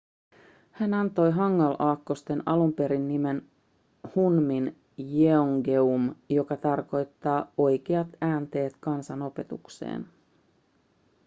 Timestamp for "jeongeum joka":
4.97-6.57